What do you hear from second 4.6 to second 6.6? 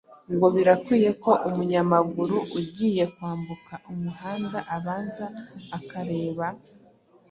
abanza akareba